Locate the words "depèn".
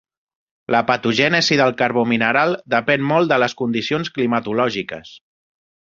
2.77-3.07